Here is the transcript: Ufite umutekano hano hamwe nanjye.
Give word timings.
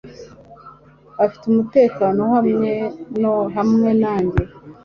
Ufite 1.25 1.43
umutekano 1.51 2.21
hano 2.33 3.31
hamwe 3.55 3.89
nanjye. 4.01 4.41